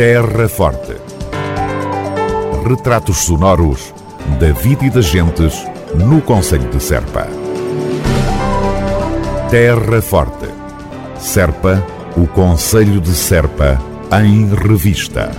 Terra 0.00 0.48
Forte. 0.48 0.96
Retratos 2.66 3.18
sonoros 3.18 3.92
da 4.40 4.50
vida 4.50 4.86
e 4.86 4.88
das 4.88 5.04
gentes 5.04 5.62
no 5.94 6.22
Conselho 6.22 6.70
de 6.70 6.82
Serpa. 6.82 7.28
Terra 9.50 10.00
Forte. 10.00 10.48
Serpa, 11.18 11.86
o 12.16 12.26
Conselho 12.26 12.98
de 12.98 13.10
Serpa, 13.10 13.78
em 14.22 14.48
revista. 14.54 15.32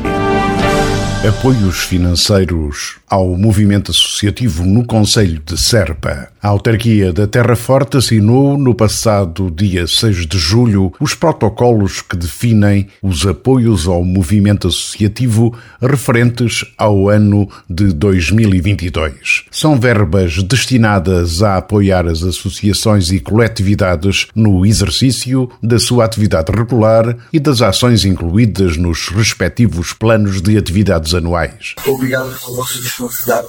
Apoios 1.27 1.79
financeiros 1.79 2.99
ao 3.09 3.29
movimento 3.29 3.89
associativo 3.89 4.63
no 4.63 4.85
Conselho 4.85 5.41
de 5.43 5.57
Serpa. 5.57 6.30
A 6.43 6.47
autarquia 6.47 7.13
da 7.13 7.27
Terra 7.27 7.55
Forte 7.55 7.97
assinou 7.97 8.57
no 8.57 8.73
passado 8.73 9.51
dia 9.51 9.85
6 9.85 10.25
de 10.25 10.39
julho 10.39 10.91
os 10.99 11.13
protocolos 11.13 12.01
que 12.01 12.17
definem 12.17 12.87
os 12.99 13.27
apoios 13.27 13.85
ao 13.85 14.03
movimento 14.03 14.67
associativo 14.67 15.55
referentes 15.79 16.65
ao 16.79 17.09
ano 17.09 17.47
de 17.69 17.93
2022. 17.93 19.43
São 19.51 19.79
verbas 19.79 20.41
destinadas 20.41 21.43
a 21.43 21.57
apoiar 21.57 22.07
as 22.07 22.23
associações 22.23 23.11
e 23.11 23.19
coletividades 23.19 24.25
no 24.33 24.65
exercício 24.65 25.47
da 25.61 25.77
sua 25.77 26.05
atividade 26.05 26.51
regular 26.51 27.17
e 27.31 27.39
das 27.39 27.61
ações 27.61 28.03
incluídas 28.03 28.77
nos 28.77 29.09
respectivos 29.09 29.93
planos 29.93 30.41
de 30.41 30.57
atividades 30.57 31.13
anuais. 31.13 31.75
Obrigado 31.85 32.35
pela 32.39 32.55
vossa 32.55 32.81
disponibilidade. 32.81 33.47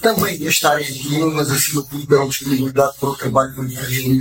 Também 0.00 0.42
estarem 0.44 0.86
aqui, 0.86 1.18
mas 1.34 1.50
acima 1.50 1.73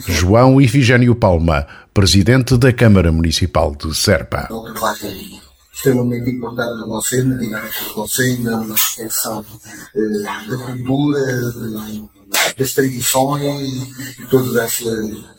João 0.08 0.60
Ifigênio 0.62 1.16
Palma, 1.16 1.68
presidente 1.94 2.58
da 2.58 2.74
Câmara 2.74 3.12
Municipal 3.12 3.76
de 3.76 3.96
Serpa. 3.96 4.48
É 4.50 4.54
um 4.54 4.64
trabalho 4.64 5.44
extremamente 5.74 6.30
importante 6.30 6.80
no 6.80 6.88
Conselho, 6.88 7.30
na 7.30 7.38
dinâmica 7.38 7.84
do 7.86 7.94
Conselho, 7.94 8.44
na 8.44 8.58
manutenção 8.58 9.46
eh, 9.96 10.50
da 10.50 10.58
cultura, 10.58 11.54
das 12.58 12.74
tradições 12.74 13.90
e 14.20 14.26
todas 14.30 14.56
essas 14.56 15.34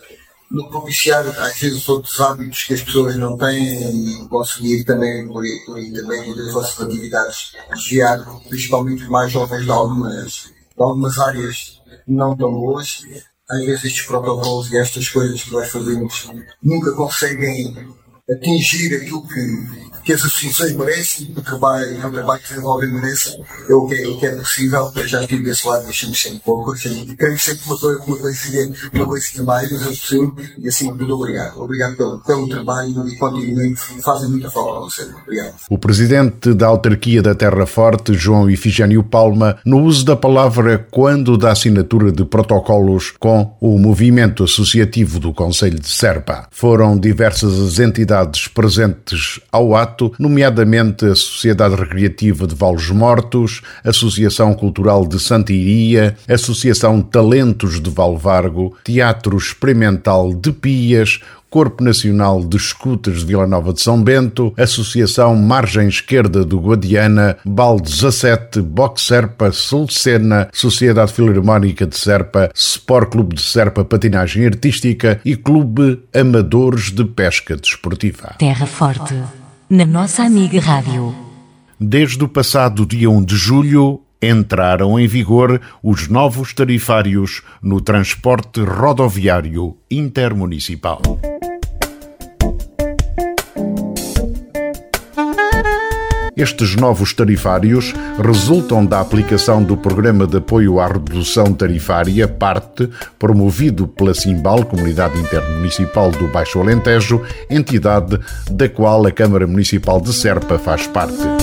no 0.50 0.68
propiciar 0.68 1.26
às 1.26 1.58
vezes 1.58 1.88
outros 1.88 2.20
hábitos 2.20 2.62
que 2.64 2.74
as 2.74 2.82
pessoas 2.82 3.16
não 3.16 3.36
têm 3.36 4.22
e 4.22 4.28
conseguir 4.28 4.84
também 4.84 5.26
por, 5.26 5.42
por 5.66 5.78
intermédio 5.78 6.36
das 6.36 6.52
vossas 6.52 6.80
atividades 6.80 7.52
desviar 7.74 8.24
principalmente 8.48 9.02
os 9.02 9.08
mais 9.08 9.32
jovens 9.32 9.64
de 9.64 9.70
algumas, 9.70 10.52
algumas 10.78 11.18
áreas 11.18 11.80
não 12.06 12.36
tão 12.36 12.52
boas. 12.52 13.02
Às 13.48 13.64
vezes 13.64 13.84
estes 13.84 14.06
protocolos 14.06 14.72
e 14.72 14.78
estas 14.78 15.08
coisas 15.08 15.42
que 15.42 15.52
nós 15.52 15.68
fazemos 15.70 16.30
nunca 16.62 16.92
conseguem 16.92 17.76
atingir 18.30 18.96
aquilo 18.96 19.26
que, 19.26 19.93
que 20.04 20.12
as 20.12 20.20
associações 20.20 20.72
merecem, 20.76 21.32
o 21.36 21.42
trabalho, 21.42 22.06
o 22.06 22.10
trabalho 22.12 22.42
que 22.42 22.48
desenvolvem 22.48 22.92
merece, 22.92 23.36
é 23.68 23.74
o 23.74 23.86
que 23.86 23.94
é, 23.94 24.08
o 24.08 24.18
que 24.18 24.26
é 24.26 24.36
possível. 24.36 24.92
Eu 24.94 25.08
já 25.08 25.20
estive 25.22 25.42
desse 25.44 25.66
lado, 25.66 25.84
deixamos 25.84 26.20
sempre 26.20 26.40
pouco, 26.40 26.76
sempre- 26.76 27.16
queremos 27.16 27.42
sempre 27.42 27.60
uma 27.66 27.78
coisa, 27.78 28.00
uma 28.06 28.16
coisinha, 28.18 28.72
uma 28.92 29.06
coisinha 29.06 29.42
mais, 29.44 29.72
mas 29.72 29.82
é 29.82 29.86
possível, 29.86 30.34
e 30.58 30.68
de 30.68 30.78
tudo, 30.98 31.14
obrigado. 31.14 31.60
Obrigado 31.60 31.96
pelo, 31.96 32.18
pelo 32.20 32.48
trabalho 32.48 33.08
e 33.08 33.16
continuamente 33.16 33.80
fazem 34.02 34.28
muita 34.28 34.50
falta 34.50 34.70
ao 34.76 34.82
Conselho. 34.82 35.14
Obrigado. 35.22 35.54
O 35.70 35.78
presidente 35.78 36.52
da 36.54 36.66
autarquia 36.66 37.22
da 37.22 37.34
Terra 37.34 37.66
Forte, 37.66 38.12
João 38.14 38.50
Ifigênio 38.50 39.02
Palma, 39.02 39.58
no 39.64 39.82
uso 39.82 40.04
da 40.04 40.16
palavra 40.16 40.86
quando 40.90 41.36
da 41.38 41.52
assinatura 41.52 42.12
de 42.12 42.24
protocolos 42.24 43.12
com 43.18 43.56
o 43.60 43.78
movimento 43.78 44.44
associativo 44.44 45.18
do 45.18 45.32
Conselho 45.32 45.78
de 45.80 45.88
Serpa. 45.88 46.46
Foram 46.50 46.98
diversas 46.98 47.58
as 47.60 47.78
entidades 47.78 48.48
presentes 48.48 49.40
ao 49.50 49.74
ato, 49.74 49.93
nomeadamente 50.18 51.04
a 51.06 51.14
Sociedade 51.14 51.74
Recreativa 51.74 52.46
de 52.46 52.54
Valos 52.54 52.90
Mortos, 52.90 53.62
Associação 53.84 54.54
Cultural 54.54 55.06
de 55.06 55.18
Santa 55.18 55.52
Iria, 55.52 56.16
Associação 56.28 57.00
Talentos 57.00 57.80
de 57.80 57.90
Valvargo, 57.90 58.76
Teatro 58.84 59.36
Experimental 59.36 60.32
de 60.32 60.52
Pias, 60.52 61.20
Corpo 61.54 61.84
Nacional 61.84 62.42
de 62.42 62.56
Escutas 62.56 63.20
de 63.20 63.26
Vila 63.26 63.46
Nova 63.46 63.72
de 63.72 63.80
São 63.80 64.02
Bento, 64.02 64.52
Associação 64.58 65.36
Margem 65.36 65.86
Esquerda 65.86 66.44
do 66.44 66.58
Guadiana, 66.58 67.36
Bal 67.44 67.78
17, 67.78 68.60
Box 68.60 69.02
Serpa, 69.02 69.52
Sul 69.52 69.88
Sena, 69.88 70.48
Sociedade 70.52 71.12
Filarmónica 71.12 71.86
de 71.86 71.96
Serpa, 71.96 72.50
Sport 72.52 73.12
Clube 73.12 73.36
de 73.36 73.42
Serpa 73.42 73.84
Patinagem 73.84 74.46
Artística 74.46 75.20
e 75.24 75.36
Clube 75.36 76.02
Amadores 76.12 76.90
de 76.90 77.04
Pesca 77.04 77.56
Desportiva. 77.56 78.34
Terra 78.36 78.66
Forte, 78.66 79.14
na 79.68 79.86
nossa 79.86 80.22
amiga 80.22 80.60
Rádio. 80.60 81.14
Desde 81.80 82.22
o 82.22 82.28
passado 82.28 82.86
dia 82.86 83.10
1 83.10 83.24
de 83.24 83.36
julho, 83.36 84.00
entraram 84.22 84.98
em 84.98 85.06
vigor 85.06 85.60
os 85.82 86.08
novos 86.08 86.52
tarifários 86.52 87.42
no 87.62 87.80
transporte 87.80 88.60
rodoviário 88.60 89.76
intermunicipal. 89.90 91.00
Estes 96.36 96.74
novos 96.74 97.14
tarifários 97.14 97.94
resultam 98.20 98.84
da 98.84 99.00
aplicação 99.00 99.62
do 99.62 99.76
Programa 99.76 100.26
de 100.26 100.38
Apoio 100.38 100.80
à 100.80 100.88
Redução 100.88 101.52
Tarifária, 101.52 102.26
PARTE, 102.26 102.90
promovido 103.18 103.86
pela 103.86 104.14
Simbal, 104.14 104.64
Comunidade 104.64 105.16
Intermunicipal 105.18 106.10
do 106.10 106.26
Baixo 106.28 106.60
Alentejo, 106.60 107.22
entidade 107.48 108.18
da 108.50 108.68
qual 108.68 109.06
a 109.06 109.12
Câmara 109.12 109.46
Municipal 109.46 110.00
de 110.00 110.12
Serpa 110.12 110.58
faz 110.58 110.88
parte. 110.88 111.33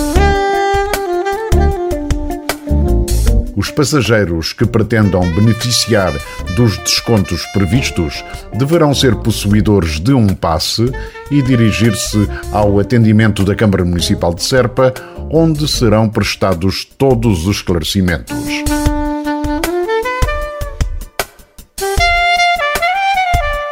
Os 3.56 3.70
passageiros 3.70 4.54
que 4.54 4.66
pretendam 4.66 5.22
beneficiar 5.34 6.14
dos 6.56 6.78
descontos 6.78 7.46
previstos 7.48 8.24
deverão 8.54 8.94
ser 8.94 9.16
possuidores 9.16 10.00
de 10.00 10.14
um 10.14 10.28
passe 10.28 10.92
e 11.30 11.42
dirigir-se 11.42 12.28
ao 12.52 12.80
atendimento 12.80 13.44
da 13.44 13.56
Câmara 13.56 13.84
Municipal 13.84 14.34
de 14.34 14.44
Serpa, 14.44 14.94
onde 15.30 15.68
serão 15.68 16.10
prestados 16.10 16.86
todos 16.86 17.46
os 17.46 17.58
esclarecimentos. 17.58 18.36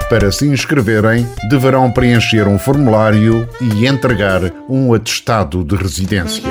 Para 0.10 0.32
se 0.32 0.48
inscreverem, 0.48 1.28
deverão 1.50 1.92
preencher 1.92 2.48
um 2.48 2.58
formulário 2.58 3.48
e 3.62 3.86
entregar 3.86 4.42
um 4.68 4.92
atestado 4.92 5.64
de 5.64 5.76
residência. 5.76 6.44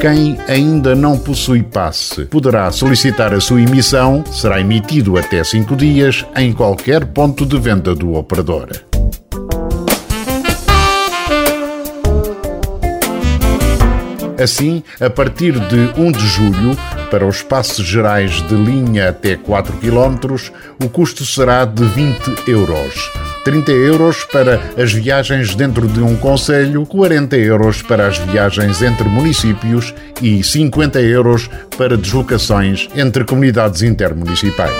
Quem 0.00 0.38
ainda 0.48 0.94
não 0.94 1.18
possui 1.18 1.62
passe 1.62 2.24
poderá 2.24 2.70
solicitar 2.72 3.34
a 3.34 3.40
sua 3.40 3.60
emissão, 3.60 4.24
será 4.32 4.58
emitido 4.58 5.18
até 5.18 5.44
cinco 5.44 5.76
dias 5.76 6.24
em 6.34 6.54
qualquer 6.54 7.04
ponto 7.04 7.44
de 7.44 7.58
venda 7.58 7.94
do 7.94 8.14
operador. 8.14 8.89
Assim, 14.40 14.82
a 14.98 15.10
partir 15.10 15.52
de 15.52 16.00
1 16.00 16.12
de 16.12 16.26
julho, 16.26 16.76
para 17.10 17.26
os 17.26 17.42
passes 17.42 17.84
gerais 17.84 18.40
de 18.48 18.54
linha 18.54 19.10
até 19.10 19.36
4 19.36 19.76
km, 19.76 20.34
o 20.82 20.88
custo 20.88 21.26
será 21.26 21.66
de 21.66 21.84
20 21.84 22.48
euros. 22.48 23.10
30 23.44 23.72
euros 23.72 24.24
para 24.24 24.60
as 24.76 24.92
viagens 24.92 25.54
dentro 25.54 25.86
de 25.86 26.00
um 26.00 26.16
conselho, 26.16 26.86
40 26.86 27.36
euros 27.36 27.82
para 27.82 28.06
as 28.06 28.18
viagens 28.18 28.80
entre 28.82 29.08
municípios 29.08 29.94
e 30.22 30.42
50 30.42 31.00
euros 31.00 31.48
para 31.76 31.96
deslocações 31.96 32.88
entre 32.94 33.24
comunidades 33.24 33.82
intermunicipais. 33.82 34.72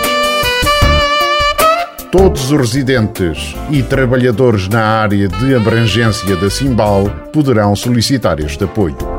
Todos 2.10 2.50
os 2.50 2.58
residentes 2.58 3.54
e 3.70 3.82
trabalhadores 3.82 4.68
na 4.68 4.82
área 4.82 5.28
de 5.28 5.54
abrangência 5.54 6.34
da 6.36 6.50
Simbal 6.50 7.08
poderão 7.32 7.76
solicitar 7.76 8.40
este 8.40 8.64
apoio. 8.64 9.09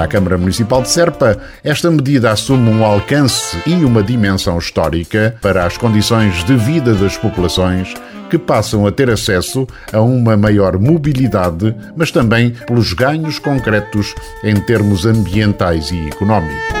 Para 0.00 0.06
a 0.06 0.08
Câmara 0.08 0.38
Municipal 0.38 0.80
de 0.80 0.88
Serpa, 0.88 1.38
esta 1.62 1.90
medida 1.90 2.30
assume 2.30 2.70
um 2.70 2.82
alcance 2.86 3.58
e 3.66 3.74
uma 3.84 4.02
dimensão 4.02 4.56
histórica 4.56 5.36
para 5.42 5.66
as 5.66 5.76
condições 5.76 6.42
de 6.44 6.56
vida 6.56 6.94
das 6.94 7.18
populações 7.18 7.92
que 8.30 8.38
passam 8.38 8.86
a 8.86 8.92
ter 8.92 9.10
acesso 9.10 9.68
a 9.92 10.00
uma 10.00 10.38
maior 10.38 10.78
mobilidade, 10.78 11.76
mas 11.94 12.10
também 12.10 12.52
pelos 12.66 12.94
ganhos 12.94 13.38
concretos 13.38 14.14
em 14.42 14.58
termos 14.58 15.04
ambientais 15.04 15.90
e 15.90 16.08
económicos. 16.08 16.79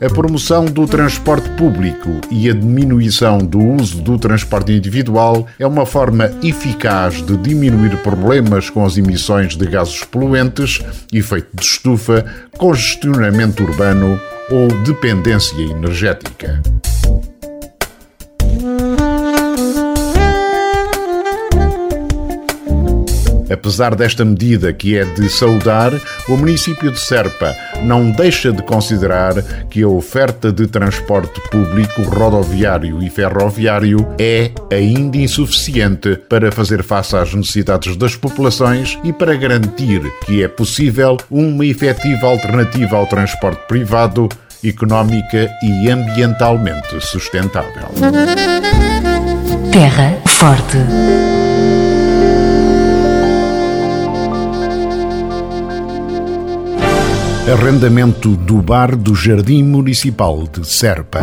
A 0.00 0.08
promoção 0.08 0.64
do 0.64 0.86
transporte 0.86 1.50
público 1.50 2.20
e 2.30 2.48
a 2.48 2.52
diminuição 2.52 3.38
do 3.38 3.58
uso 3.58 4.00
do 4.00 4.16
transporte 4.16 4.72
individual 4.72 5.44
é 5.58 5.66
uma 5.66 5.84
forma 5.84 6.30
eficaz 6.40 7.14
de 7.14 7.36
diminuir 7.36 7.96
problemas 7.96 8.70
com 8.70 8.84
as 8.84 8.96
emissões 8.96 9.56
de 9.56 9.66
gases 9.66 10.04
poluentes, 10.04 10.80
efeito 11.12 11.48
de 11.52 11.64
estufa, 11.64 12.24
congestionamento 12.56 13.64
urbano 13.64 14.20
ou 14.48 14.68
dependência 14.84 15.60
energética. 15.60 16.62
Apesar 23.50 23.94
desta 23.94 24.24
medida 24.24 24.72
que 24.72 24.96
é 24.96 25.04
de 25.04 25.28
saudar, 25.28 25.92
o 26.28 26.36
município 26.36 26.90
de 26.90 27.00
Serpa 27.00 27.54
não 27.82 28.10
deixa 28.10 28.52
de 28.52 28.62
considerar 28.62 29.42
que 29.70 29.82
a 29.82 29.88
oferta 29.88 30.52
de 30.52 30.66
transporte 30.66 31.40
público 31.50 32.02
rodoviário 32.02 33.02
e 33.02 33.08
ferroviário 33.08 34.06
é 34.18 34.50
ainda 34.70 35.16
insuficiente 35.16 36.16
para 36.28 36.52
fazer 36.52 36.82
face 36.82 37.16
às 37.16 37.32
necessidades 37.34 37.96
das 37.96 38.14
populações 38.14 38.98
e 39.04 39.12
para 39.12 39.34
garantir 39.34 40.02
que 40.24 40.42
é 40.42 40.48
possível 40.48 41.16
uma 41.30 41.64
efetiva 41.64 42.26
alternativa 42.26 42.96
ao 42.96 43.06
transporte 43.06 43.60
privado, 43.66 44.28
económica 44.64 45.50
e 45.62 45.88
ambientalmente 45.90 47.00
sustentável. 47.00 47.88
Terra 49.72 50.18
Forte. 50.26 50.78
Arrendamento 57.50 58.36
do 58.36 58.60
bar 58.60 58.94
do 58.94 59.14
Jardim 59.14 59.62
Municipal 59.62 60.46
de 60.46 60.68
Serpa. 60.68 61.20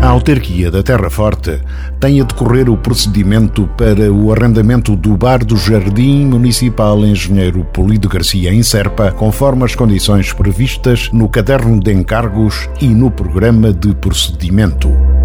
A 0.00 0.06
autarquia 0.06 0.70
da 0.70 0.80
Terra 0.80 1.10
Forte 1.10 1.60
tem 1.98 2.20
a 2.20 2.24
decorrer 2.24 2.70
o 2.70 2.76
procedimento 2.76 3.68
para 3.76 4.12
o 4.12 4.32
arrendamento 4.32 4.94
do 4.94 5.16
bar 5.16 5.44
do 5.44 5.56
Jardim 5.56 6.26
Municipal 6.26 7.04
Engenheiro 7.04 7.64
Polido 7.64 8.08
Garcia 8.08 8.54
em 8.54 8.62
Serpa, 8.62 9.10
conforme 9.10 9.64
as 9.64 9.74
condições 9.74 10.32
previstas 10.32 11.10
no 11.12 11.28
caderno 11.28 11.80
de 11.80 11.92
encargos 11.92 12.68
e 12.80 12.86
no 12.86 13.10
programa 13.10 13.72
de 13.72 13.92
procedimento. 13.96 15.15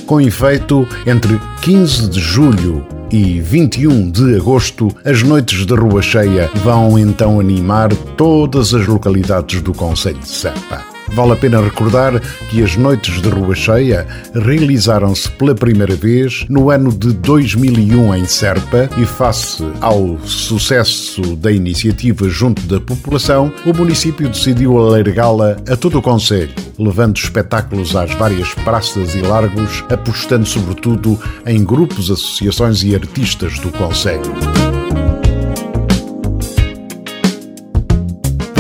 Com 0.05 0.21
efeito, 0.21 0.85
entre 1.07 1.41
15 1.61 2.11
de 2.11 2.19
julho 2.19 2.85
e 3.12 3.41
21 3.41 4.11
de 4.11 4.37
agosto, 4.37 4.88
as 5.05 5.23
noites 5.23 5.67
de 5.67 5.75
rua 5.75 6.00
cheia 6.00 6.50
vão 6.64 6.99
então 6.99 7.38
animar 7.38 7.94
todas 8.17 8.73
as 8.73 8.87
localidades 8.87 9.61
do 9.61 9.75
Conselho 9.75 10.19
de 10.19 10.29
Serpa. 10.29 10.92
Vale 11.14 11.32
a 11.32 11.37
pena 11.37 11.61
recordar 11.61 12.19
que 12.49 12.62
as 12.62 12.75
noites 12.76 13.20
de 13.20 13.29
rua 13.29 13.55
cheia 13.55 14.06
realizaram-se 14.35 15.31
pela 15.32 15.55
primeira 15.55 15.94
vez 15.94 16.47
no 16.49 16.70
ano 16.70 16.91
de 16.91 17.12
2001 17.12 18.14
em 18.14 18.25
Serpa 18.25 18.88
e 18.97 19.05
face 19.05 19.62
ao 19.82 20.19
sucesso 20.25 21.37
da 21.37 21.53
iniciativa 21.53 22.29
junto 22.31 22.62
da 22.62 22.81
população, 22.81 23.53
o 23.67 23.75
município 23.75 24.26
decidiu 24.26 24.79
alargá-la 24.79 25.59
a 25.69 25.76
todo 25.76 25.99
o 25.99 26.03
concelho, 26.03 26.55
levando 26.79 27.19
espetáculos 27.19 27.94
às 27.94 28.14
várias 28.14 28.55
praças 28.55 29.14
e 29.14 29.20
largos, 29.20 29.85
apostando 29.91 30.47
sobretudo 30.47 31.20
em 31.44 31.62
grupos, 31.62 32.11
associações 32.11 32.82
e 32.82 32.94
artistas 32.94 33.59
do 33.59 33.70
concelho. 33.70 34.72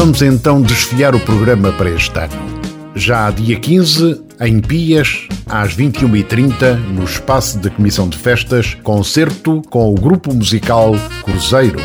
Vamos 0.02 0.20
então 0.20 0.60
desfiar 0.60 1.14
o 1.14 1.20
programa 1.20 1.70
para 1.70 1.88
este 1.88 2.18
ano. 2.18 2.60
Já 2.92 3.30
dia 3.30 3.56
15, 3.56 4.20
em 4.40 4.58
Pias, 4.58 5.28
às 5.46 5.76
21h30, 5.76 6.74
no 6.88 7.04
espaço 7.04 7.56
da 7.58 7.70
Comissão 7.70 8.08
de 8.08 8.18
Festas, 8.18 8.76
concerto 8.82 9.62
com 9.70 9.92
o 9.92 9.94
grupo 9.94 10.34
musical 10.34 10.92
Cruzeiro. 11.22 11.78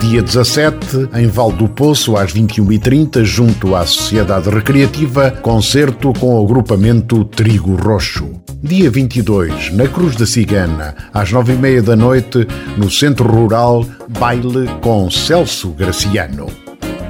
Dia 0.00 0.20
17, 0.20 1.10
em 1.14 1.28
Val 1.28 1.52
do 1.52 1.68
Poço, 1.68 2.16
às 2.16 2.32
21h30, 2.32 3.22
junto 3.22 3.76
à 3.76 3.86
Sociedade 3.86 4.50
Recreativa, 4.50 5.30
concerto 5.30 6.12
com 6.14 6.36
o 6.36 6.44
agrupamento 6.44 7.24
Trigo 7.24 7.76
Roxo. 7.76 8.32
Dia 8.64 8.90
22, 8.90 9.72
na 9.74 9.86
Cruz 9.86 10.16
da 10.16 10.26
Cigana, 10.26 10.96
às 11.14 11.30
9h30 11.30 11.82
da 11.82 11.94
noite, 11.94 12.48
no 12.76 12.90
Centro 12.90 13.28
Rural, 13.28 13.86
baile 14.08 14.68
com 14.80 15.08
Celso 15.08 15.68
Graciano. 15.70 16.63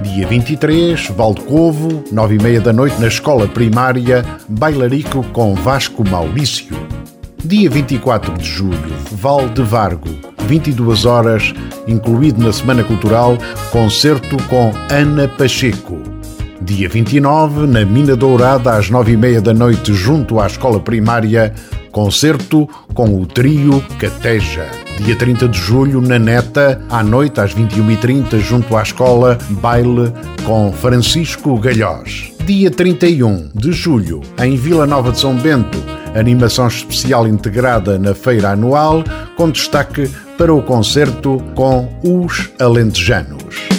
Dia 0.05 0.27
23, 0.27 1.09
Valdecovo, 1.09 2.05
9 2.12 2.35
e 2.35 2.39
meia 2.43 2.61
da 2.61 2.75
noite 2.75 3.01
na 3.01 3.09
Escola 3.09 3.49
Primária, 3.49 4.23
Bailarico 4.47 5.25
com 5.33 5.55
Vasco 5.55 6.06
Maurício. 6.06 6.77
Dia 7.43 7.70
24 7.70 8.34
de 8.34 8.44
julho, 8.44 8.94
Val 9.13 9.49
de 9.49 9.63
Vargo, 9.63 10.11
22 10.46 11.06
horas, 11.06 11.55
incluído 11.89 12.44
na 12.44 12.53
Semana 12.53 12.84
Cultural, 12.84 13.39
concerto 13.73 14.37
com 14.44 14.73
Ana 14.91 15.27
Pacheco. 15.27 15.99
Dia 16.61 16.89
29, 16.89 17.67
na 17.67 17.84
Mina 17.84 18.15
Dourada, 18.15 18.77
às 18.77 18.91
9 18.91 19.13
e 19.13 19.17
meia 19.17 19.41
da 19.41 19.55
noite, 19.55 19.94
junto 19.94 20.39
à 20.39 20.46
Escola 20.46 20.79
Primária, 20.79 21.53
concerto 21.94 22.69
com 22.93 23.22
o 23.22 23.24
trio 23.24 23.81
Cateja. 23.98 24.67
Dia 24.98 25.17
30 25.17 25.48
de 25.48 25.58
julho, 25.58 26.01
na 26.01 26.19
Neta, 26.19 26.82
à 26.91 27.03
noite 27.03 27.41
às 27.41 27.55
21h30, 27.55 28.39
junto 28.41 28.77
à 28.77 28.82
escola, 28.82 29.39
baile 29.51 30.13
com 30.44 30.72
Francisco 30.72 31.56
Galhós. 31.58 32.32
Dia 32.44 32.70
31 32.70 33.48
de 33.55 33.72
julho, 33.72 34.20
em 34.43 34.56
Vila 34.56 34.86
Nova 34.86 35.13
de 35.13 35.20
São 35.20 35.36
Bento, 35.36 35.79
animação 36.15 36.67
especial 36.67 37.27
integrada 37.29 37.98
na 37.98 38.13
feira 38.13 38.51
anual, 38.51 39.03
com 39.36 39.48
destaque 39.48 40.10
para 40.36 40.53
o 40.53 40.63
concerto 40.63 41.41
com 41.55 41.89
os 42.03 42.51
Alentejanos. 42.58 43.73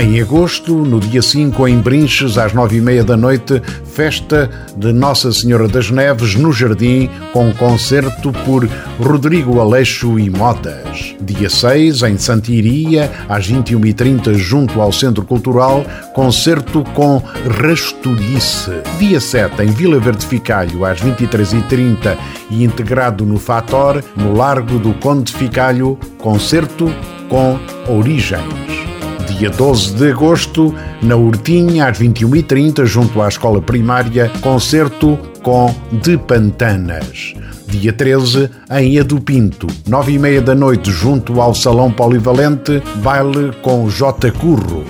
Em 0.00 0.18
agosto, 0.18 0.74
no 0.74 0.98
dia 0.98 1.20
5, 1.20 1.68
em 1.68 1.78
Brinches, 1.78 2.38
às 2.38 2.54
nove 2.54 2.78
e 2.78 2.80
meia 2.80 3.04
da 3.04 3.18
noite, 3.18 3.60
festa 3.84 4.48
de 4.74 4.94
Nossa 4.94 5.30
Senhora 5.30 5.68
das 5.68 5.90
Neves 5.90 6.34
no 6.36 6.50
Jardim, 6.54 7.10
com 7.34 7.52
concerto 7.52 8.32
por 8.32 8.66
Rodrigo 8.98 9.60
Aleixo 9.60 10.18
e 10.18 10.30
Modas. 10.30 11.14
Dia 11.20 11.50
6, 11.50 12.02
em 12.04 12.16
Santiria, 12.16 13.12
às 13.28 13.46
21h30, 13.46 14.32
junto 14.36 14.80
ao 14.80 14.90
Centro 14.90 15.22
Cultural, 15.22 15.84
concerto 16.14 16.82
com 16.94 17.22
Rasturice. 17.60 18.80
Dia 18.98 19.20
7, 19.20 19.64
em 19.64 19.66
Vila 19.66 20.00
Verde 20.00 20.24
Ficalho, 20.24 20.86
às 20.86 20.98
23h30 20.98 22.16
e 22.50 22.64
integrado 22.64 23.26
no 23.26 23.38
Fator, 23.38 24.02
no 24.16 24.32
Largo 24.32 24.78
do 24.78 24.94
Conde 24.94 25.30
Ficalho, 25.30 25.98
concerto 26.16 26.90
com 27.28 27.58
Origens 27.86 28.89
dia 29.26 29.50
12 29.50 29.94
de 29.94 30.10
agosto, 30.10 30.74
na 31.02 31.16
Hortinha, 31.16 31.88
às 31.88 31.98
21h30, 31.98 32.84
junto 32.84 33.20
à 33.22 33.28
Escola 33.28 33.60
Primária, 33.60 34.30
concerto 34.40 35.18
com 35.42 35.74
De 35.92 36.18
Pantanas. 36.18 37.34
Dia 37.66 37.92
13, 37.92 38.50
em 38.72 38.96
Edu 38.96 39.20
Pinto, 39.20 39.66
9h30 39.88 40.40
da 40.40 40.54
noite, 40.54 40.90
junto 40.90 41.40
ao 41.40 41.54
Salão 41.54 41.90
Polivalente, 41.90 42.82
baile 42.96 43.52
com 43.62 43.88
J. 43.88 44.30
Curro. 44.32 44.84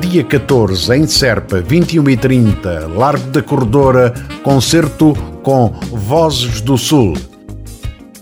Dia 0.00 0.24
14, 0.24 0.96
em 0.96 1.06
Serpa, 1.06 1.62
21h30, 1.62 2.96
Largo 2.96 3.30
da 3.30 3.42
Corredora, 3.42 4.14
concerto 4.42 5.14
com 5.42 5.72
Vozes 5.90 6.60
do 6.60 6.76
Sul. 6.76 7.14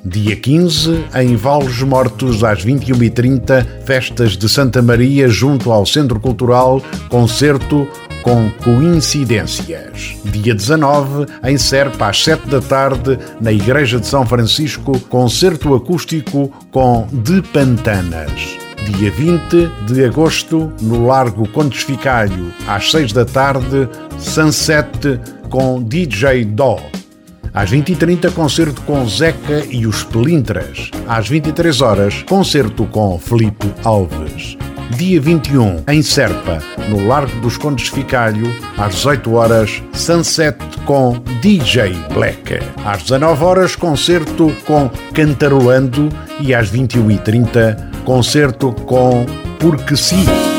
Dia 0.05 0.35
15, 0.35 1.05
em 1.15 1.37
Valos 1.37 1.81
Mortos, 1.83 2.43
às 2.43 2.65
21h30, 2.65 3.65
festas 3.85 4.37
de 4.37 4.49
Santa 4.49 4.83
Maria 4.83 5.29
junto 5.29 5.71
ao 5.71 5.87
Centro 5.87 6.19
Cultural, 6.19 6.83
concerto 7.09 7.87
com 8.23 8.51
coincidências. 8.65 10.17
Dia 10.25 10.57
19, 10.57 11.27
em 11.45 11.57
Serpa, 11.57 12.09
às 12.09 12.23
7 12.25 12.49
da 12.49 12.61
tarde, 12.61 13.17
na 13.41 13.53
Igreja 13.53 14.01
de 14.01 14.07
São 14.09 14.27
Francisco, 14.27 14.99
concerto 15.09 15.73
acústico 15.73 16.51
com 16.73 17.07
De 17.13 17.41
Pantanas. 17.41 18.59
Dia 18.99 19.11
20 19.13 19.71
de 19.87 20.05
agosto, 20.05 20.73
no 20.81 21.07
Largo 21.07 21.49
Condes 21.49 21.85
Ficalho, 21.85 22.53
às 22.67 22.91
6 22.91 23.13
da 23.13 23.25
tarde, 23.25 23.89
Sunset 24.19 25.21
com 25.49 25.81
DJ 25.81 26.45
Dó. 26.45 26.81
Às 27.55 27.71
20h30, 27.71 28.33
concerto 28.33 28.81
com 28.83 29.07
Zeca 29.07 29.65
e 29.71 29.87
os 29.87 30.03
Pelintras. 30.05 30.91
Às 31.07 31.29
23 31.29 31.81
horas, 31.81 32.23
concerto 32.23 32.87
com 32.87 33.19
Felipe 33.19 33.73
Alves. 33.85 34.57
Dia 34.97 35.21
21, 35.21 35.85
em 35.89 36.03
Serpa, 36.03 36.59
no 36.89 37.07
Largo 37.07 37.41
dos 37.41 37.57
Condes 37.57 37.89
Ficalho, 37.89 38.47
às 38.77 38.97
18 38.97 39.33
horas, 39.33 39.83
Sunset 39.93 40.57
com 40.85 41.23
DJ 41.41 41.95
Black. 42.13 42.59
Às 42.85 43.03
19 43.03 43.45
horas, 43.45 43.77
concerto 43.77 44.55
com 44.67 44.91
Cantarolando 45.15 46.09
e 46.41 46.55
às 46.55 46.71
21h30, 46.71 48.05
concerto 48.05 48.73
com 48.73 49.25
Porque 49.59 49.97
Sim. 49.97 50.52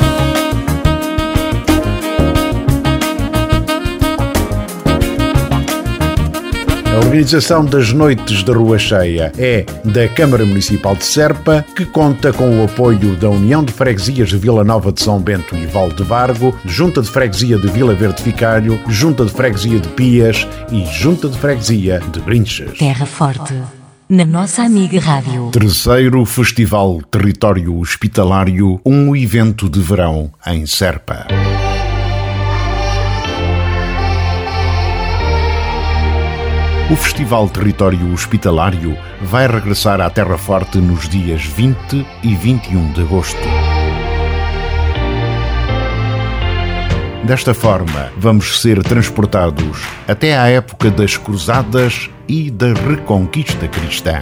A 6.94 6.98
organização 6.98 7.66
das 7.66 7.92
Noites 7.92 8.44
da 8.44 8.54
Rua 8.54 8.78
Cheia 8.78 9.32
é 9.36 9.66
da 9.84 10.08
Câmara 10.08 10.46
Municipal 10.46 10.96
de 10.96 11.04
Serpa, 11.04 11.66
que 11.76 11.86
conta 11.86 12.32
com 12.32 12.62
o 12.62 12.66
apoio 12.66 13.16
da 13.16 13.32
União 13.32 13.64
de 13.64 13.74
Freguesias 13.74 14.30
de 14.30 14.38
Vila 14.38 14.64
Nova 14.64 14.92
de 14.92 15.02
São 15.02 15.20
Bento 15.20 15.56
e 15.56 15.66
Val 15.66 15.90
de 15.90 16.04
Vargo, 16.04 16.56
Junta 16.64 17.02
de 17.02 17.10
Freguesia 17.10 17.58
de 17.58 17.68
Vila 17.68 17.96
Verde 17.96 18.22
Ficalho, 18.22 18.80
Junta 18.88 19.26
de 19.26 19.32
Freguesia 19.32 19.80
de 19.80 19.88
Pias 19.90 20.48
e 20.72 20.86
Junta 20.86 21.28
de 21.28 21.38
Freguesia 21.40 22.00
de 22.12 22.20
Brinches. 22.20 22.78
Terra 22.78 23.08
Forte, 23.08 23.56
na 24.08 24.24
nossa 24.24 24.62
amiga 24.62 25.00
Rádio. 25.00 25.50
Terceiro 25.52 26.24
Festival 26.26 27.02
Território 27.10 27.76
Hospitalário, 27.80 28.80
um 28.86 29.16
evento 29.16 29.68
de 29.68 29.80
verão 29.80 30.32
em 30.46 30.68
Serpa. 30.68 31.26
O 36.92 36.96
Festival 36.98 37.48
Território 37.48 38.12
Hospitalário 38.12 38.98
vai 39.22 39.48
regressar 39.48 40.02
à 40.02 40.10
Terra 40.10 40.38
Forte 40.38 40.80
nos 40.80 41.08
dias 41.08 41.46
20 41.46 42.06
e 42.22 42.36
21 42.36 42.92
de 42.92 43.02
agosto. 43.02 43.40
Desta 47.24 47.54
forma, 47.54 48.12
vamos 48.18 48.62
ser 48.62 48.84
transportados 48.84 49.82
até 50.08 50.38
à 50.38 50.50
época 50.50 50.92
das 50.92 51.16
Cruzadas 51.16 52.10
e 52.28 52.52
da 52.52 52.74
Reconquista 52.74 53.66
Cristã. 53.70 54.20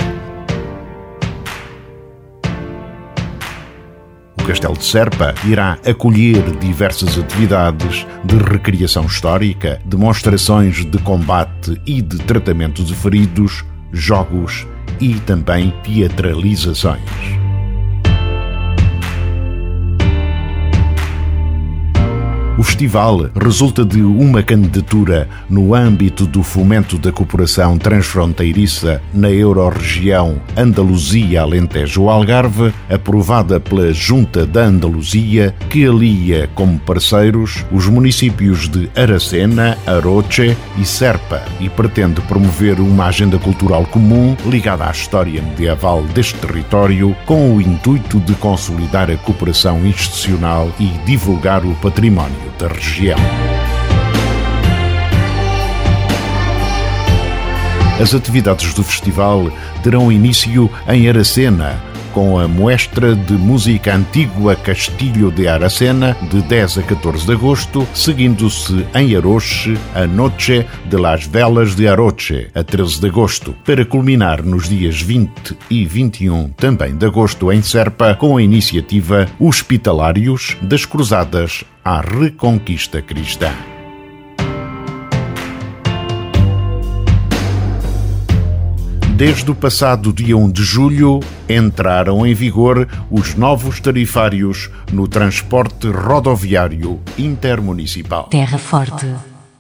Castelo 4.51 4.75
de 4.75 4.84
Serpa 4.84 5.34
irá 5.46 5.77
acolher 5.88 6.43
diversas 6.58 7.17
atividades 7.17 8.05
de 8.25 8.36
recriação 8.36 9.05
histórica, 9.05 9.81
demonstrações 9.86 10.84
de 10.86 10.98
combate 10.98 11.81
e 11.86 12.01
de 12.01 12.17
tratamento 12.17 12.84
de 12.84 12.93
feridos, 12.93 13.63
jogos 13.93 14.67
e 15.00 15.13
também 15.22 15.74
teatralizações. 15.86 17.40
O 22.62 22.63
festival 22.63 23.30
resulta 23.36 23.84
de 23.84 24.03
uma 24.03 24.44
candidatura 24.44 25.27
no 25.50 25.74
âmbito 25.74 26.27
do 26.27 26.44
fomento 26.44 27.00
da 27.00 27.12
cooperação 27.12 27.75
transfronteiriça 27.75 29.01
na 29.12 29.32
Eurorregião 29.32 30.39
Andaluzia-Alentejo-Algarve, 30.56 32.72
aprovada 32.88 33.60
pela 33.60 33.91
Junta 33.91 34.46
da 34.46 34.65
Andaluzia, 34.65 35.56
que 35.72 35.88
alia 35.88 36.48
como 36.53 36.77
parceiros 36.77 37.65
os 37.72 37.88
municípios 37.88 38.70
de 38.70 38.91
Aracena, 38.96 39.75
Aroche 39.88 40.56
e 40.77 40.86
Serpa 40.86 41.41
e 41.60 41.68
pretende 41.68 42.22
promover 42.22 42.80
uma 42.80 43.08
agenda 43.08 43.39
cultural 43.39 43.88
comum 43.88 44.38
ligada 44.46 44.88
à 44.88 44.91
história 44.91 45.41
medieval 45.41 46.03
deste 46.13 46.36
território 46.36 47.18
com 47.25 47.56
o 47.56 47.60
intuito 47.60 48.20
de 48.20 48.36
consolidar 48.36 49.10
a 49.10 49.18
cooperação 49.18 49.84
institucional 49.84 50.72
e 50.80 50.86
divulgar 51.08 51.65
o 51.65 51.74
património 51.82 52.50
da 52.58 52.67
região. 52.67 53.20
As 58.01 58.15
atividades 58.15 58.74
do 58.74 58.84
festival 58.84 59.51
terão 59.84 60.12
início 60.12 60.70
em 60.88 61.08
Aracena, 61.08 61.79
com 62.12 62.38
a 62.39 62.48
Muestra 62.48 63.15
de 63.15 63.34
Música 63.34 63.96
Antigua 63.96 64.55
Castilho 64.55 65.31
de 65.31 65.48
Aracena, 65.48 66.17
de 66.29 66.41
10 66.41 66.79
a 66.79 66.81
14 66.81 67.25
de 67.25 67.31
agosto, 67.34 67.88
seguindo-se 67.93 68.86
em 68.96 69.15
Aroche 69.15 69.77
a 69.93 70.05
Noche 70.05 70.65
de 70.89 70.98
las 70.98 71.25
Velas 71.25 71.75
de 71.75 71.88
Aroche, 71.88 72.50
a 72.53 72.63
13 72.63 73.00
de 73.00 73.08
agosto, 73.08 73.55
para 73.63 73.86
culminar 73.86 74.43
nos 74.43 74.67
dias 74.67 75.01
20 75.01 75.58
e 75.70 75.86
21 75.86 76.50
também 76.50 76.96
de 76.96 77.05
agosto 77.05 77.51
em 77.51 77.62
Serpa, 77.62 78.15
com 78.15 78.36
a 78.36 78.41
iniciativa 78.41 79.27
Hospitalários 79.39 80.58
das 80.62 80.86
Cruzadas 80.86 81.63
à 81.83 82.01
Reconquista 82.01 83.01
Cristã. 83.01 83.51
Desde 89.15 89.51
o 89.51 89.55
passado 89.55 90.11
dia 90.11 90.35
1 90.35 90.51
de 90.51 90.63
julho, 90.63 91.19
entraram 91.47 92.25
em 92.25 92.33
vigor 92.33 92.88
os 93.09 93.35
novos 93.35 93.79
tarifários 93.79 94.69
no 94.91 95.07
transporte 95.07 95.88
rodoviário 95.88 97.00
intermunicipal. 97.17 98.27
Terra 98.29 98.57
Forte, 98.57 99.07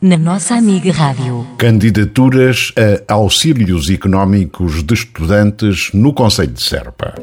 na 0.01 0.17
nossa 0.17 0.55
amiga 0.55 0.91
Rádio. 0.91 1.45
Candidaturas 1.57 2.73
a 3.07 3.13
auxílios 3.13 3.89
económicos 3.89 4.83
de 4.83 4.93
estudantes 4.95 5.91
no 5.93 6.11
Conselho 6.11 6.53
de 6.53 6.61
Serpa. 6.61 7.13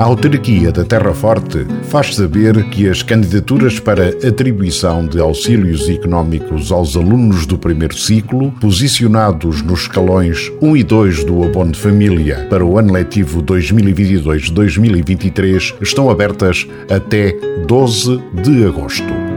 A 0.00 0.04
autarquia 0.04 0.72
da 0.72 0.82
Terra 0.82 1.12
Forte 1.12 1.66
faz 1.82 2.14
saber 2.14 2.70
que 2.70 2.88
as 2.88 3.02
candidaturas 3.02 3.78
para 3.78 4.08
atribuição 4.26 5.06
de 5.06 5.20
auxílios 5.20 5.90
económicos 5.90 6.72
aos 6.72 6.96
alunos 6.96 7.44
do 7.44 7.58
primeiro 7.58 7.94
ciclo, 7.94 8.50
posicionados 8.52 9.60
nos 9.60 9.82
escalões 9.82 10.50
1 10.62 10.74
e 10.74 10.82
2 10.82 11.24
do 11.24 11.44
abono 11.44 11.72
de 11.72 11.78
família 11.78 12.46
para 12.48 12.64
o 12.64 12.78
ano 12.78 12.94
letivo 12.94 13.42
2022-2023, 13.42 15.74
estão 15.82 16.08
abertas 16.08 16.66
até 16.88 17.36
12 17.66 18.22
de 18.42 18.64
agosto. 18.64 19.29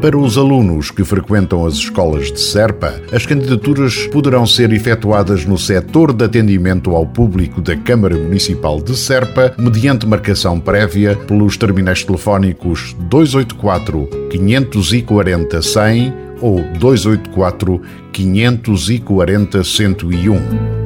Para 0.00 0.16
os 0.16 0.38
alunos 0.38 0.90
que 0.90 1.04
frequentam 1.04 1.66
as 1.66 1.74
escolas 1.74 2.32
de 2.32 2.40
Serpa, 2.40 2.98
as 3.12 3.26
candidaturas 3.26 4.06
poderão 4.06 4.46
ser 4.46 4.72
efetuadas 4.72 5.44
no 5.44 5.58
setor 5.58 6.14
de 6.14 6.24
atendimento 6.24 6.96
ao 6.96 7.06
público 7.06 7.60
da 7.60 7.76
Câmara 7.76 8.16
Municipal 8.16 8.80
de 8.80 8.96
Serpa, 8.96 9.52
mediante 9.58 10.06
marcação 10.06 10.58
prévia 10.58 11.14
pelos 11.14 11.58
terminais 11.58 12.02
telefónicos 12.02 12.96
284 13.10 14.08
540 14.30 15.60
100 15.60 16.14
ou 16.40 16.62
284 16.78 17.82
540 18.10 19.62
101. 19.62 20.79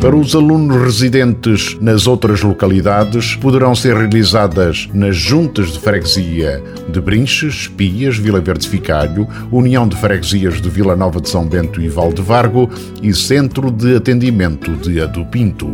Para 0.00 0.16
os 0.16 0.34
alunos 0.34 0.82
residentes 0.82 1.76
nas 1.78 2.06
outras 2.06 2.40
localidades, 2.40 3.36
poderão 3.36 3.74
ser 3.74 3.94
realizadas 3.94 4.88
nas 4.94 5.14
juntas 5.14 5.72
de 5.72 5.78
freguesia 5.78 6.64
de 6.88 7.00
Brinches, 7.02 7.68
Pias, 7.68 8.16
Vila 8.16 8.40
Verde 8.40 8.66
Ficalho, 8.66 9.28
União 9.52 9.86
de 9.86 9.94
Freguesias 9.96 10.58
de 10.58 10.70
Vila 10.70 10.96
Nova 10.96 11.20
de 11.20 11.28
São 11.28 11.46
Bento 11.46 11.82
e 11.82 11.88
Valdevargo 11.90 12.70
e 13.02 13.12
Centro 13.12 13.70
de 13.70 13.94
Atendimento 13.94 14.72
de 14.72 15.02
Adupinto. 15.02 15.70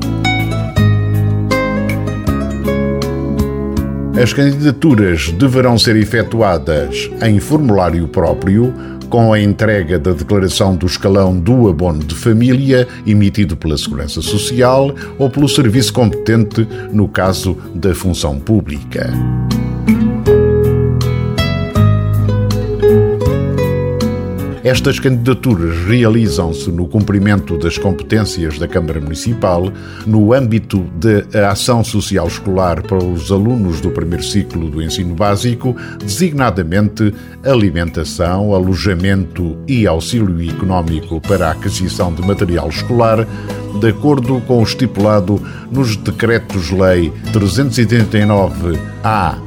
As 4.21 4.33
candidaturas 4.33 5.31
deverão 5.33 5.79
ser 5.79 5.95
efetuadas 5.95 7.11
em 7.23 7.39
formulário 7.39 8.09
próprio 8.09 8.75
com 9.09 9.33
a 9.33 9.41
entrega 9.41 9.99
da 9.99 10.13
declaração 10.13 10.77
do 10.77 10.87
escalão 10.87 11.39
do 11.39 11.69
abono 11.69 12.01
de 12.01 12.15
família, 12.15 12.87
emitido 13.07 13.57
pela 13.57 13.77
Segurança 13.79 14.21
Social 14.21 14.95
ou 15.19 15.31
pelo 15.31 15.49
serviço 15.49 15.93
competente 15.93 16.67
no 16.93 17.09
caso 17.09 17.57
da 17.75 17.95
função 17.95 18.39
pública. 18.39 19.13
Estas 24.67 24.99
candidaturas 24.99 25.79
realizam-se 25.87 26.73
no 26.73 26.89
cumprimento 26.89 27.57
das 27.57 27.79
competências 27.79 28.59
da 28.59 28.67
Câmara 28.67 29.01
Municipal 29.01 29.73
no 30.05 30.33
âmbito 30.33 30.85
da 31.33 31.53
ação 31.53 31.85
social 31.85 32.27
escolar 32.27 32.83
para 32.83 32.99
os 32.99 33.31
alunos 33.31 33.81
do 33.81 33.93
primeiro 33.93 34.25
ciclo 34.25 34.69
do 34.69 34.83
ensino 34.83 35.15
básico, 35.15 35.77
designadamente 36.01 37.15
alimentação, 37.45 38.53
alojamento 38.53 39.57
e 39.69 39.87
auxílio 39.87 40.51
económico 40.51 41.21
para 41.21 41.47
a 41.47 41.53
aquisição 41.53 42.13
de 42.13 42.23
material 42.23 42.69
escolar, 42.69 43.25
de 43.81 43.89
acordo 43.89 44.41
com 44.49 44.59
o 44.59 44.65
estipulado 44.65 45.41
nos 45.71 45.95
Decretos-Lei 45.95 47.13
389-A 47.33 49.39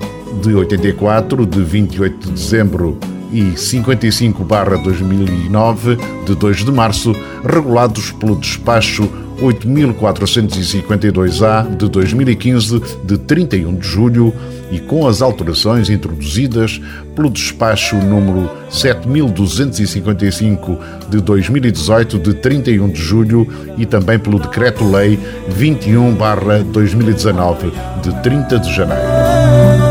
de 0.41 0.55
84, 0.55 1.45
de 1.45 1.61
28 1.61 2.27
de 2.27 2.31
dezembro 2.31 2.97
e 3.31 3.53
55-2009, 3.53 5.97
de 6.25 6.35
2 6.35 6.65
de 6.65 6.71
março, 6.71 7.15
regulados 7.43 8.11
pelo 8.11 8.35
despacho 8.35 9.09
8452-A 9.41 11.63
de 11.75 11.89
2015, 11.89 12.79
de 13.03 13.17
31 13.17 13.75
de 13.77 13.87
julho, 13.87 14.31
e 14.71 14.79
com 14.79 15.07
as 15.07 15.19
alterações 15.21 15.89
introduzidas 15.89 16.81
pelo 17.15 17.29
despacho 17.29 17.95
número 17.95 18.49
7255 18.69 20.77
de 21.09 21.21
2018, 21.21 22.19
de 22.19 22.33
31 22.35 22.89
de 22.89 23.01
julho, 23.01 23.47
e 23.77 23.85
também 23.85 24.19
pelo 24.19 24.39
Decreto-Lei 24.39 25.17
21-2019, 25.57 27.71
de 28.03 28.13
30 28.21 28.59
de 28.59 28.75
janeiro. 28.75 29.88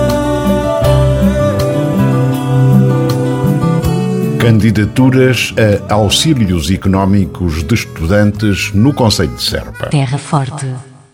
Candidaturas 4.38 5.52
a 5.90 5.95
auxílios 5.95 6.71
económicos 6.71 7.64
de 7.64 7.75
estudantes 7.75 8.73
no 8.73 8.95
Conselho 8.95 9.35
de 9.35 9.42
Serpa. 9.42 9.88
Terra 9.88 10.16
Forte, 10.16 10.64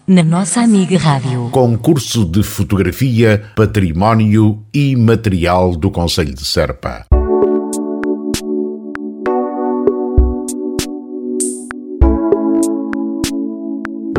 na 0.07 0.23
nossa 0.23 0.61
amiga 0.61 0.99
Rádio. 0.99 1.49
Concurso 1.51 2.27
de 2.27 2.43
Fotografia, 2.43 3.43
Património 3.57 4.63
e 4.75 4.95
Material 4.95 5.75
do 5.75 5.91
Conselho 5.91 6.35
de 6.35 6.45
Serpa. 6.45 7.07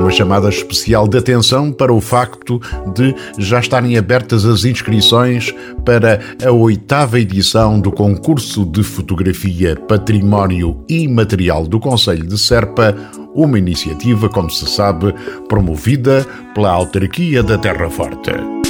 Uma 0.05 0.11
chamada 0.11 0.47
especial 0.49 1.07
de 1.07 1.17
atenção 1.17 1.71
para 1.71 1.91
o 1.91 1.99
facto 1.99 2.61
de 2.93 3.15
já 3.39 3.59
estarem 3.59 3.97
abertas 3.97 4.45
as 4.45 4.63
inscrições 4.63 5.51
para 5.83 6.19
a 6.45 6.51
oitava 6.51 7.19
edição 7.19 7.79
do 7.79 7.91
concurso 7.91 8.65
de 8.65 8.83
fotografia, 8.83 9.75
património 9.75 10.79
e 10.87 11.07
material 11.07 11.65
do 11.65 11.79
Conselho 11.79 12.27
de 12.27 12.37
Serpa, 12.37 12.95
uma 13.33 13.57
iniciativa, 13.57 14.29
como 14.29 14.49
se 14.51 14.67
sabe, 14.67 15.11
promovida 15.49 16.23
pela 16.53 16.69
autarquia 16.69 17.41
da 17.41 17.57
Terra 17.57 17.89
Forte. 17.89 18.64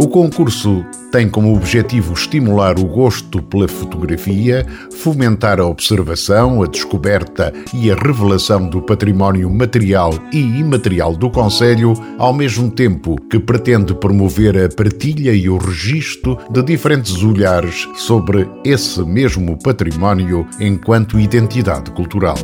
O 0.00 0.06
concurso 0.06 0.86
tem 1.10 1.28
como 1.28 1.52
objetivo 1.56 2.12
estimular 2.12 2.78
o 2.78 2.84
gosto 2.84 3.42
pela 3.42 3.66
fotografia, 3.66 4.64
fomentar 4.92 5.58
a 5.58 5.66
observação, 5.66 6.62
a 6.62 6.68
descoberta 6.68 7.52
e 7.74 7.90
a 7.90 7.96
revelação 7.96 8.68
do 8.68 8.80
património 8.80 9.50
material 9.50 10.14
e 10.32 10.38
imaterial 10.38 11.16
do 11.16 11.28
Conselho, 11.28 11.94
ao 12.16 12.32
mesmo 12.32 12.70
tempo 12.70 13.16
que 13.28 13.40
pretende 13.40 13.92
promover 13.92 14.56
a 14.56 14.68
partilha 14.68 15.32
e 15.32 15.48
o 15.48 15.58
registro 15.58 16.38
de 16.48 16.62
diferentes 16.62 17.20
olhares 17.24 17.88
sobre 17.96 18.48
esse 18.64 19.02
mesmo 19.02 19.58
património 19.60 20.46
enquanto 20.60 21.18
identidade 21.18 21.90
cultural. 21.90 22.38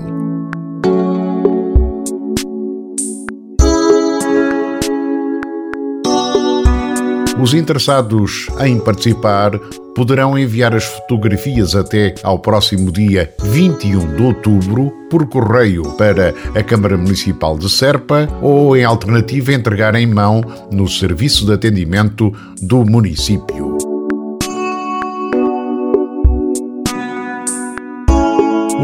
Os 7.44 7.52
interessados 7.52 8.48
em 8.59 8.80
participar 8.80 9.59
poderão 9.94 10.38
enviar 10.38 10.74
as 10.74 10.85
fotografias 10.85 11.76
até 11.76 12.14
ao 12.22 12.38
próximo 12.38 12.90
dia 12.90 13.35
21 13.42 14.16
de 14.16 14.22
outubro 14.22 14.90
por 15.11 15.26
correio 15.26 15.83
para 15.98 16.33
a 16.59 16.62
Câmara 16.62 16.96
Municipal 16.96 17.59
de 17.59 17.68
Serpa 17.68 18.26
ou, 18.40 18.74
em 18.74 18.83
alternativa, 18.83 19.52
entregar 19.52 19.94
em 19.94 20.07
mão 20.07 20.40
no 20.72 20.88
Serviço 20.88 21.44
de 21.44 21.52
Atendimento 21.52 22.33
do 22.62 22.83
município. 22.83 23.93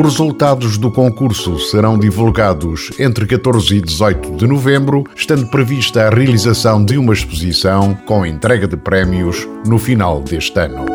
Os 0.01 0.15
resultados 0.15 0.79
do 0.79 0.91
concurso 0.91 1.59
serão 1.59 1.99
divulgados 1.99 2.91
entre 2.99 3.27
14 3.27 3.77
e 3.77 3.83
18 3.83 4.35
de 4.35 4.47
novembro, 4.47 5.05
estando 5.15 5.47
prevista 5.49 6.07
a 6.07 6.09
realização 6.09 6.83
de 6.83 6.97
uma 6.97 7.13
exposição 7.13 7.93
com 8.07 8.25
entrega 8.25 8.67
de 8.67 8.79
prémios 8.79 9.47
no 9.67 9.79
final 9.79 10.23
deste 10.23 10.59
ano. 10.59 10.87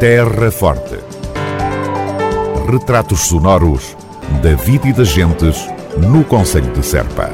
Terra 0.00 0.50
Forte. 0.50 0.98
Retratos 2.70 3.20
sonoros 3.20 3.94
da 4.42 4.54
vida 4.54 4.88
e 4.88 4.94
das 4.94 5.08
gentes 5.08 5.68
no 5.98 6.24
Conselho 6.24 6.72
de 6.72 6.82
Serpa. 6.82 7.30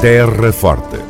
Terra 0.00 0.50
Forte 0.52 1.09